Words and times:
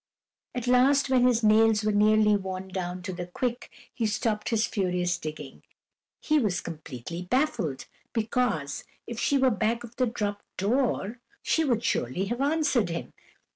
At 0.55 0.65
last 0.65 1.11
when 1.11 1.27
his 1.27 1.43
nails 1.43 1.83
were 1.83 1.91
nearly 1.91 2.35
worn 2.35 2.69
down 2.69 3.03
to 3.03 3.13
the 3.13 3.27
quick, 3.27 3.69
he 3.93 4.07
stopped 4.07 4.49
his 4.49 4.65
furious 4.65 5.15
digging. 5.19 5.61
He 6.19 6.39
was 6.39 6.59
completely 6.59 7.21
baffled; 7.21 7.85
because, 8.11 8.83
if 9.05 9.19
she 9.19 9.37
were 9.37 9.51
back 9.51 9.83
of 9.83 9.97
the 9.97 10.07
dropped 10.07 10.57
door, 10.57 11.19
she 11.43 11.63
would 11.63 11.83
surely 11.83 12.25
have 12.25 12.41
answered 12.41 12.89
him. 12.89 13.13